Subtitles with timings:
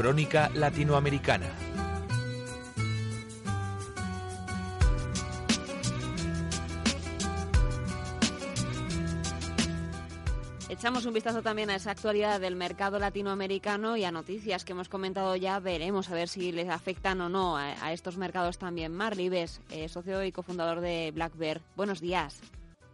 [0.00, 1.50] Crónica Latinoamericana.
[10.70, 14.88] Echamos un vistazo también a esa actualidad del mercado latinoamericano y a noticias que hemos
[14.88, 15.60] comentado ya.
[15.60, 18.94] Veremos a ver si les afectan o no a, estos mercados también.
[18.94, 21.60] Mar Libes, eh, socio y cofundador de Black Bear.
[21.76, 22.40] Buenos días.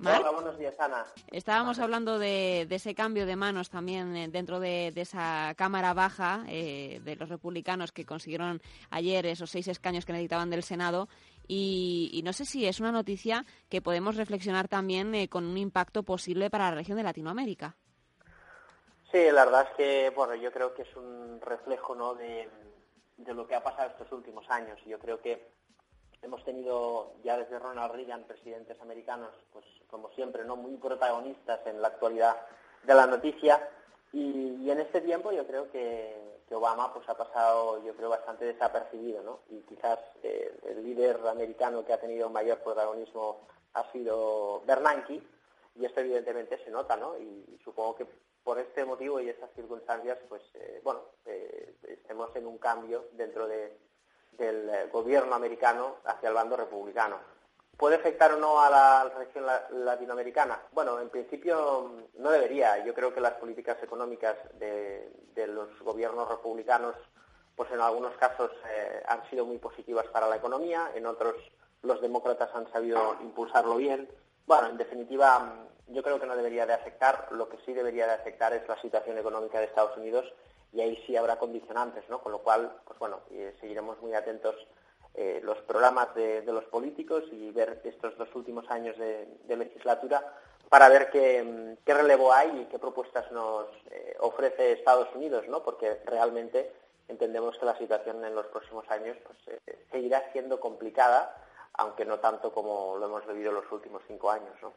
[0.00, 1.06] Hola, buenos días, Ana.
[1.30, 7.00] Estábamos hablando de, ese cambio de manos también eh, dentro de, esa Cámara Baja eh,
[7.02, 11.08] de los republicanos que consiguieron ayer esos seis escaños que necesitaban del Senado.
[11.48, 16.02] Y, no sé si es una noticia que podemos reflexionar también eh, con un impacto
[16.02, 17.76] posible para la región de Latinoamérica.
[19.10, 22.14] Sí, la verdad es que, bueno, yo creo que es un reflejo ¿no?
[22.14, 22.48] de,
[23.16, 24.78] de lo que ha pasado estos últimos años.
[24.84, 25.48] Yo creo que
[26.22, 31.80] hemos tenido ya desde Ronald Reagan presidentes americanos, pues como siempre, no muy protagonistas en
[31.80, 32.36] la actualidad
[32.84, 33.68] de la noticia
[34.12, 39.20] y, en este tiempo yo creo que, Obama pues ha pasado yo creo bastante desapercibido,
[39.22, 39.40] ¿no?
[39.50, 43.40] Y quizás eh, el líder americano que ha tenido mayor protagonismo
[43.74, 45.20] ha sido Bernanke
[45.74, 47.18] y esto evidentemente se nota, ¿no?
[47.18, 48.06] Y, supongo que
[48.44, 53.48] por este motivo y estas circunstancias, pues eh, bueno, eh, estemos en un cambio dentro
[53.48, 53.76] de,
[54.36, 57.16] del eh, gobierno americano hacia el bando republicano.
[57.76, 59.44] ¿Puede afectar o no a la región
[59.84, 60.58] latinoamericana?
[60.72, 62.82] Bueno, en principio mm, no debería.
[62.84, 65.12] Yo creo que las políticas económicas de,
[65.46, 66.94] los gobiernos republicanos,
[67.54, 71.34] pues en algunos casos eh, han sido muy positivas para la economía, en otros
[71.82, 74.08] los demócratas han sabido impulsarlo bien.
[74.46, 77.28] Bueno, en definitiva, mm, yo creo que no debería de afectar.
[77.30, 80.24] Lo que sí debería de afectar es la situación económica de Estados Unidos
[80.76, 82.20] y ahí sí habrá condicionantes, ¿no?
[82.20, 84.54] Con lo cual, pues bueno, eh, seguiremos muy atentos
[85.14, 90.22] eh, los programas de, los políticos y ver estos dos últimos años de, legislatura
[90.68, 95.62] para ver qué, relevo hay y qué propuestas nos eh, ofrece Estados Unidos, ¿no?
[95.62, 96.70] Porque realmente
[97.08, 99.58] entendemos que la situación en los próximos años pues,
[99.90, 104.74] seguirá siendo complicada, aunque no tanto como lo hemos vivido los últimos cinco años, ¿no?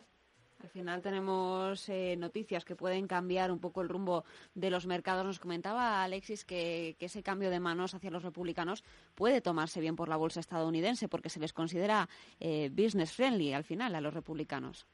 [0.61, 5.25] Al final tenemos eh, noticias que pueden cambiar un poco el rumbo de los mercados.
[5.25, 8.83] Nos comentaba Alexis que, ese cambio de manos hacia los republicanos
[9.15, 12.09] puede tomarse bien por la bolsa estadounidense porque se les considera
[12.39, 14.85] eh, business friendly al final a los republicanos.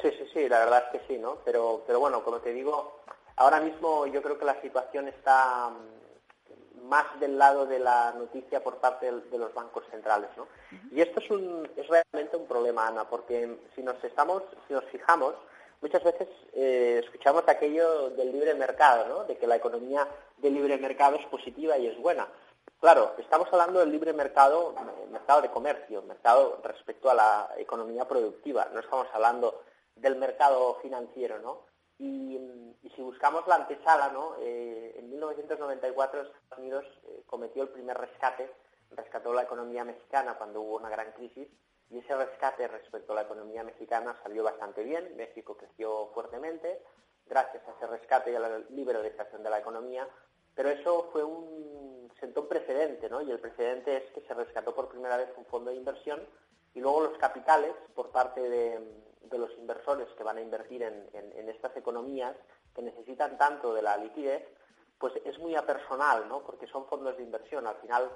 [0.00, 1.38] Sí, sí, sí, la verdad es que sí, ¿no?
[1.44, 3.02] Pero, pero bueno, como te digo,
[3.36, 5.70] ahora mismo yo creo que la situación está
[6.88, 10.30] más del lado de la noticia por parte de los bancos centrales.
[10.36, 10.46] ¿no?
[10.90, 14.84] Y esto es, un, es realmente un problema, Ana, porque si nos, estamos, si nos
[14.86, 15.34] fijamos,
[15.80, 19.24] muchas veces eh, escuchamos aquello del libre mercado, ¿no?
[19.24, 20.06] de que la economía
[20.38, 22.26] del libre mercado es positiva y es buena.
[22.80, 24.74] Claro, estamos hablando del libre mercado,
[25.10, 29.62] mercado de comercio, mercado respecto a la economía productiva, no estamos hablando
[29.94, 31.60] del mercado financiero, ¿no?
[31.98, 32.38] Y,
[32.94, 34.36] si buscamos la antesala, ¿no?
[34.40, 38.50] Eh, en 1994 Estados Unidos eh, cometió el primer rescate,
[38.90, 41.48] rescató la economía mexicana cuando hubo una gran crisis
[41.90, 45.14] y ese rescate respecto a la economía mexicana salió bastante bien.
[45.16, 46.80] México creció fuertemente
[47.26, 50.08] gracias a ese rescate y a la liberalización de la economía,
[50.54, 53.20] pero eso fue un sentó un precedente, ¿no?
[53.20, 56.22] Y el precedente es que se rescató por primera vez un fondo de inversión
[56.74, 58.80] y luego los capitales por parte de,
[59.30, 62.36] de los inversores que van a invertir en, estas economías
[62.74, 64.42] que necesitan tanto de la liquidez,
[64.98, 66.40] pues es muy apersonal, ¿no?
[66.42, 67.66] Porque son fondos de inversión.
[67.66, 68.10] Al final,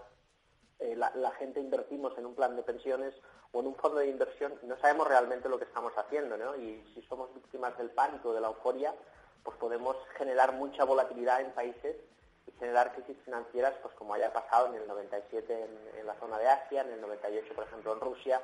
[0.78, 3.14] eh, la, gente invertimos en un plan de pensiones
[3.52, 6.56] o en un fondo de inversión y no sabemos realmente lo que estamos haciendo, ¿no?
[6.56, 8.94] Y si somos víctimas del pánico, de la euforia,
[9.42, 11.96] pues podemos generar mucha volatilidad en países
[12.46, 16.38] y generar crisis financieras, pues como haya pasado en el 97 en, en la zona
[16.38, 18.40] de Asia, en el 98, por ejemplo, en Rusia,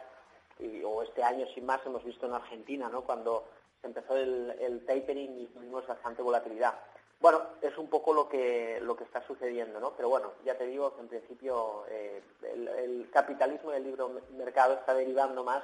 [0.84, 3.02] o este año sin más hemos visto en Argentina, ¿no?
[3.02, 3.44] Cuando
[3.80, 6.74] se empezó el, tapering y tuvimos bastante volatilidad.
[7.20, 9.92] Bueno, es un poco lo que lo que está sucediendo, ¿no?
[9.96, 14.04] Pero bueno, ya te digo que en principio eh, el, capitalismo y el libre
[14.36, 15.62] mercado está derivando más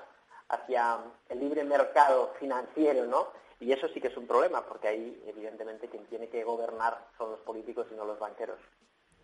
[0.48, 0.98] hacia
[1.28, 3.28] el libre mercado financiero, ¿no?
[3.60, 7.32] Y eso sí que es un problema, porque ahí evidentemente quien tiene que gobernar son
[7.32, 8.58] los políticos y no los banqueros.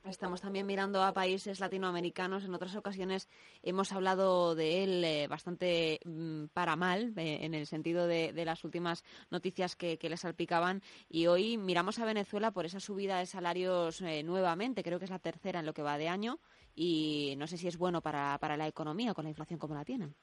[0.04, 2.44] Estamos también mirando a países latinoamericanos.
[2.44, 3.28] En otras ocasiones
[3.62, 8.64] hemos hablado de él eh, bastante mm, para mal, eh, en el sentido de, las
[8.64, 10.82] últimas noticias que, le salpicaban.
[11.08, 14.82] Y hoy miramos a Venezuela por esa subida de salarios eh, nuevamente.
[14.82, 16.38] Creo que es la tercera en lo que va de año.
[16.74, 19.84] Y no sé si es bueno para, para la economía con la inflación como la
[19.84, 20.14] tienen.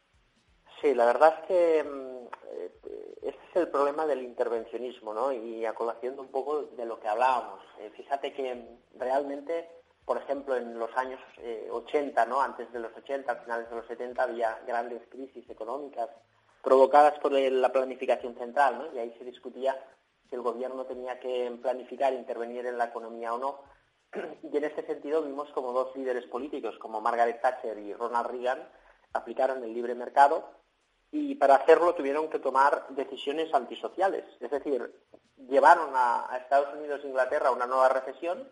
[0.82, 2.28] Sí, la verdad es que mm,
[3.22, 5.32] este es el problema del intervencionismo, ¿no?
[5.32, 5.76] Y a
[6.18, 7.62] un poco de lo que hablábamos.
[7.96, 9.70] fíjate que realmente
[10.06, 11.20] por ejemplo, en los años
[11.72, 12.40] 80, eh, ¿no?
[12.40, 16.10] antes de los 80, a finales de los 70, había grandes crisis económicas
[16.62, 18.94] provocadas por la planificación central, ¿no?
[18.94, 19.76] y ahí se discutía
[20.30, 23.60] si el gobierno tenía que planificar intervenir en la economía o no.
[24.52, 28.70] Y en este sentido vimos como dos líderes políticos, como Margaret Thatcher y Ronald Reagan,
[29.14, 30.50] aplicaron el libre mercado
[31.12, 34.24] y para hacerlo tuvieron que tomar decisiones antisociales.
[34.40, 34.94] Es decir,
[35.50, 38.48] llevaron a, a Estados Unidos e Inglaterra a una nueva recesión,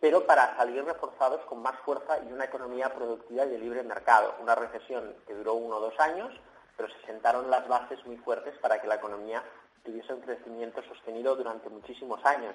[0.00, 4.34] pero para salir reforzados con más fuerza y una economía productiva y de libre mercado.
[4.40, 6.32] Una recesión que duró uno o dos años,
[6.76, 9.42] pero se sentaron las bases muy fuertes para que la economía
[9.84, 12.54] tuviese un crecimiento sostenido durante muchísimos años.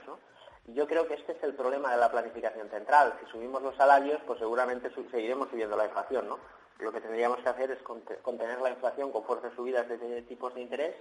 [0.68, 3.14] Y yo creo que este es el problema de la planificación central.
[3.20, 6.28] Si subimos los salarios, pues seguramente seguiremos subiendo la inflación.
[6.28, 6.40] ¿no?
[6.80, 7.80] Lo que tendríamos que hacer es
[8.22, 10.96] contener la inflación con fuertes subidas de tipos de interés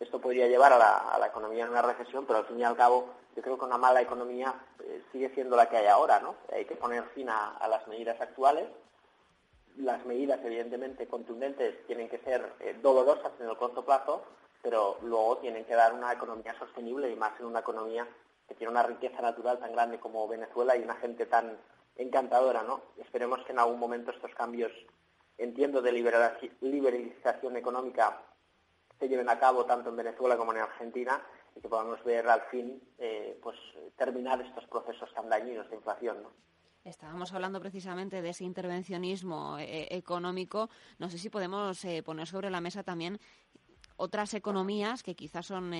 [0.00, 0.78] esto podría llevar a
[1.18, 3.78] la, economía en una recesión, pero al fin y al cabo yo creo que una
[3.78, 6.36] mala economía eh, sigue siendo la que hay ahora, ¿no?
[6.52, 8.68] Hay que poner fin a, las medidas actuales.
[9.76, 14.22] Las medidas, evidentemente, contundentes tienen que ser eh, dolorosas en el corto plazo,
[14.62, 18.06] pero luego tienen que dar una economía sostenible y más en una economía
[18.46, 21.58] que tiene una riqueza natural tan grande como Venezuela y una gente tan
[21.96, 22.82] encantadora, ¿no?
[22.98, 24.72] Esperemos que en algún momento estos cambios,
[25.38, 28.20] entiendo, de liberalización económica
[28.98, 31.22] se lleven a cabo tanto en Venezuela como en Argentina
[31.56, 33.56] y que podamos ver al fin eh, pues
[33.96, 36.18] terminar estos procesos tan dañinos de inflación.
[36.84, 40.68] Estábamos hablando precisamente de ese intervencionismo eh, eh, económico.
[40.98, 43.18] No sé si podemos poner sobre la mesa también
[43.96, 45.72] otras economías que quizás son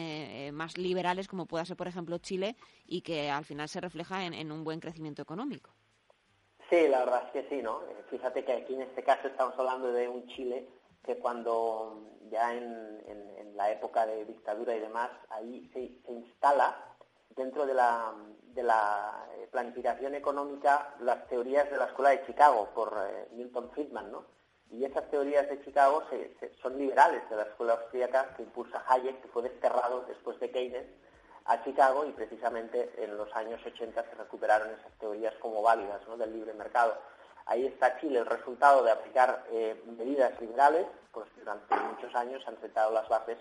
[0.52, 2.54] más liberales, como pueda ser, por ejemplo, Chile,
[2.86, 5.70] y que al final se refleja en, en, un buen crecimiento económico.
[6.70, 7.80] Sí, la verdad es que sí, ¿no?
[8.10, 10.68] Fíjate que aquí en este caso estamos hablando de un Chile
[11.04, 12.94] que cuando ya en,
[13.56, 16.76] la época de dictadura y demás, ahí se, instala
[17.36, 18.12] dentro de la,
[18.56, 24.24] eh, planificación económica las teorías de la Escuela de Chicago por eh, Milton Friedman, ¿no?
[24.70, 26.02] Y esas teorías de Chicago
[26.60, 30.86] son liberales de la escuela austríaca que impulsa Hayek, que fue desterrado después de Keynes
[31.44, 36.16] a Chicago y precisamente en los años 80 se recuperaron esas teorías como válidas ¿no?
[36.16, 36.98] del libre mercado.
[37.46, 42.58] Ahí está Chile, el resultado de aplicar eh, medidas liberales, pues durante muchos años han
[42.60, 43.36] sentado las bases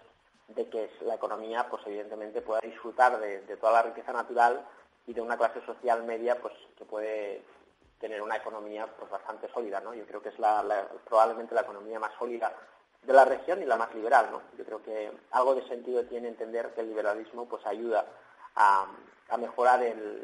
[0.50, 4.65] de que la economía, pues evidentemente, pueda disfrutar de, toda la riqueza natural
[5.07, 7.44] y de una clase social media, pues que puede
[8.00, 9.94] tener una economía pues bastante sólida, ¿no?
[9.94, 10.35] Yo creo que es
[11.05, 12.51] probablemente la economía más sólida
[13.03, 14.41] de la región y la más liberal, ¿no?
[14.57, 18.05] Yo creo que algo de sentido tiene entender que el liberalismo pues ayuda
[18.55, 18.88] a,
[19.38, 19.81] mejorar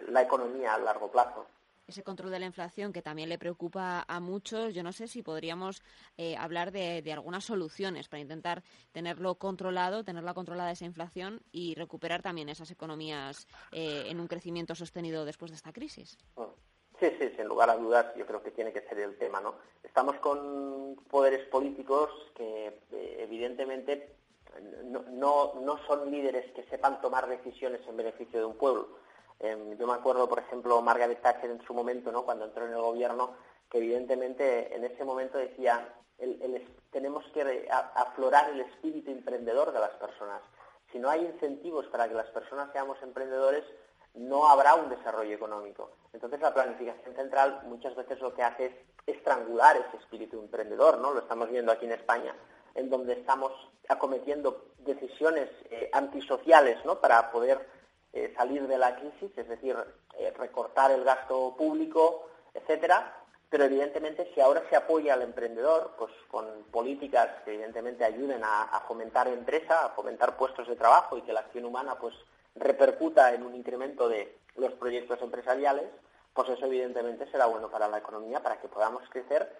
[0.09, 1.47] la economía a largo plazo
[1.89, 4.73] ese control de la inflación que también le preocupa a muchos.
[4.73, 5.81] Yo no sé si podríamos
[6.17, 12.21] eh, hablar de, algunas soluciones para intentar tenerlo controlado, tenerla controlada esa inflación y recuperar
[12.21, 16.17] también esas economías eh, en un crecimiento sostenido después de esta crisis.
[16.99, 19.55] Sí, sí, sin lugar a dudas, yo creo que tiene que ser el tema, ¿no?
[19.83, 24.15] Estamos con poderes políticos que eh, evidentemente
[25.11, 28.89] no, no son líderes que sepan tomar decisiones en beneficio de un pueblo
[29.39, 32.23] Em, yo me acuerdo, por ejemplo, Margaret Thatcher en su momento, ¿no?
[32.23, 33.35] cuando entró en el gobierno,
[33.69, 35.87] que evidentemente en ese momento decía,
[36.91, 40.41] tenemos que aflorar el espíritu emprendedor de las personas.
[40.91, 43.63] Si no hay incentivos para que las personas seamos emprendedores,
[44.15, 45.91] no habrá un desarrollo económico.
[46.13, 48.73] Entonces la planificación central muchas veces lo que hace es
[49.15, 51.13] estrangular ese espíritu emprendedor, ¿no?
[51.13, 52.35] Lo estamos viendo aquí en España,
[52.75, 53.51] en donde estamos
[53.87, 56.99] acometiendo decisiones eh, antisociales, ¿no?
[56.99, 57.65] Para poder
[58.13, 59.75] eh, salir de la crisis, es decir,
[60.17, 63.15] eh, recortar el gasto público, etcétera.
[63.49, 68.83] Pero evidentemente, si ahora se apoya al emprendedor, pues con políticas que evidentemente ayuden a,
[68.87, 72.13] fomentar empresa, a fomentar puestos de trabajo y que la acción humana pues
[72.55, 75.85] repercuta en un incremento de los proyectos empresariales,
[76.33, 79.51] pues eso evidentemente será bueno para la economía, para que podamos crecer.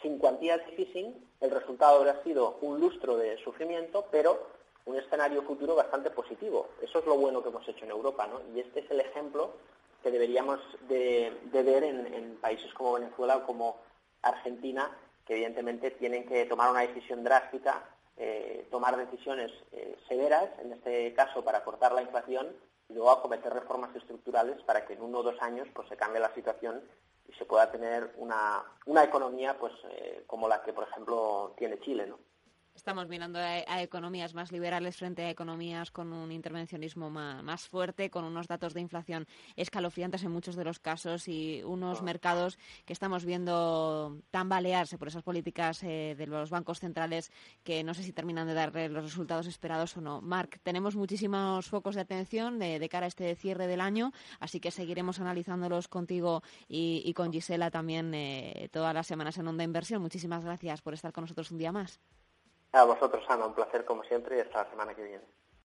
[0.00, 4.46] Sin quantitative el resultado habrá sido un lustro de sufrimiento, pero
[4.86, 6.68] un escenario futuro bastante positivo.
[6.80, 8.40] Eso es lo bueno que hemos hecho en Europa, ¿no?
[8.54, 9.54] Y este es el ejemplo
[10.02, 13.76] que deberíamos de, ver en, países como Venezuela o como
[14.22, 17.82] Argentina, que evidentemente tienen que tomar una decisión drástica,
[18.16, 22.54] eh, tomar decisiones eh, severas, en este caso para cortar la inflación,
[22.88, 26.20] y luego acometer reformas estructurales para que en uno o dos años pues se cambie
[26.20, 26.80] la situación
[27.28, 31.80] y se pueda tener una, una economía pues eh, como la que por ejemplo tiene
[31.80, 32.20] Chile, ¿no?
[32.76, 38.24] Estamos mirando a, economías más liberales frente a economías con un intervencionismo más, fuerte, con
[38.24, 43.24] unos datos de inflación escalofriantes en muchos de los casos y unos mercados que estamos
[43.24, 47.32] viendo tambalearse por esas políticas eh, de los bancos centrales
[47.64, 50.20] que no sé si terminan de dar los resultados esperados o no.
[50.20, 54.70] Marc, tenemos muchísimos focos de atención de, cara a este cierre del año, así que
[54.70, 60.02] seguiremos analizándolos contigo y, con Gisela también eh, todas las semanas en Onda Inversión.
[60.02, 62.00] Muchísimas gracias por estar con nosotros un día más.
[62.76, 65.24] A vosotros, Ana, un placer como siempre y hasta la semana que viene.